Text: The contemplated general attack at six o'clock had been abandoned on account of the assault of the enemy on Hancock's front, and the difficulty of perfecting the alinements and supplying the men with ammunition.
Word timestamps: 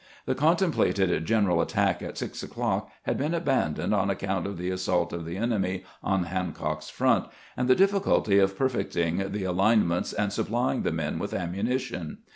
The 0.25 0.33
contemplated 0.33 1.25
general 1.25 1.61
attack 1.61 2.01
at 2.01 2.17
six 2.17 2.41
o'clock 2.41 2.89
had 3.03 3.19
been 3.19 3.35
abandoned 3.35 3.93
on 3.93 4.09
account 4.09 4.47
of 4.47 4.57
the 4.57 4.71
assault 4.71 5.13
of 5.13 5.25
the 5.25 5.37
enemy 5.37 5.83
on 6.01 6.23
Hancock's 6.23 6.89
front, 6.89 7.25
and 7.55 7.67
the 7.67 7.75
difficulty 7.75 8.39
of 8.39 8.57
perfecting 8.57 9.17
the 9.17 9.43
alinements 9.45 10.11
and 10.11 10.33
supplying 10.33 10.81
the 10.81 10.91
men 10.91 11.19
with 11.19 11.35
ammunition. 11.35 12.17